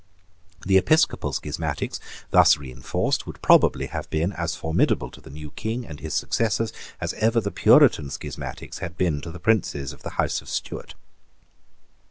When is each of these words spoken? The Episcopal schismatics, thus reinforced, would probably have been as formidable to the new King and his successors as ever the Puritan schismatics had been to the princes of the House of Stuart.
The 0.65 0.77
Episcopal 0.79 1.31
schismatics, 1.31 1.99
thus 2.31 2.57
reinforced, 2.57 3.27
would 3.27 3.39
probably 3.43 3.85
have 3.85 4.09
been 4.09 4.33
as 4.33 4.55
formidable 4.55 5.11
to 5.11 5.21
the 5.21 5.29
new 5.29 5.51
King 5.51 5.85
and 5.85 5.99
his 5.99 6.15
successors 6.15 6.73
as 6.99 7.13
ever 7.13 7.39
the 7.39 7.51
Puritan 7.51 8.09
schismatics 8.09 8.79
had 8.79 8.97
been 8.97 9.21
to 9.21 9.29
the 9.29 9.39
princes 9.39 9.93
of 9.93 10.01
the 10.01 10.09
House 10.17 10.41
of 10.41 10.49
Stuart. 10.49 10.95